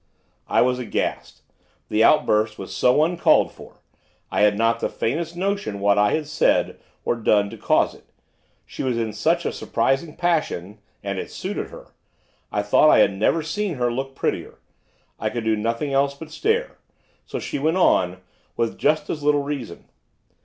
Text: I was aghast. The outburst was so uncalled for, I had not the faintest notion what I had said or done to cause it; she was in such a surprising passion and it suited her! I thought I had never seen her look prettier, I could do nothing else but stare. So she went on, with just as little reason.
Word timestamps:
I 0.47 0.63
was 0.63 0.79
aghast. 0.79 1.43
The 1.89 2.03
outburst 2.03 2.57
was 2.57 2.75
so 2.75 3.03
uncalled 3.03 3.51
for, 3.51 3.81
I 4.31 4.41
had 4.41 4.57
not 4.57 4.79
the 4.79 4.89
faintest 4.89 5.37
notion 5.37 5.79
what 5.79 5.99
I 5.99 6.13
had 6.13 6.25
said 6.25 6.79
or 7.05 7.15
done 7.15 7.51
to 7.51 7.57
cause 7.59 7.93
it; 7.93 8.05
she 8.65 8.81
was 8.81 8.97
in 8.97 9.13
such 9.13 9.45
a 9.45 9.53
surprising 9.53 10.15
passion 10.15 10.79
and 11.03 11.19
it 11.19 11.29
suited 11.29 11.67
her! 11.69 11.91
I 12.51 12.63
thought 12.63 12.89
I 12.89 12.97
had 12.97 13.13
never 13.13 13.43
seen 13.43 13.75
her 13.75 13.91
look 13.91 14.15
prettier, 14.15 14.57
I 15.19 15.29
could 15.29 15.43
do 15.43 15.55
nothing 15.55 15.93
else 15.93 16.15
but 16.15 16.31
stare. 16.31 16.79
So 17.27 17.37
she 17.37 17.59
went 17.59 17.77
on, 17.77 18.21
with 18.57 18.79
just 18.79 19.07
as 19.07 19.21
little 19.21 19.43
reason. 19.43 19.87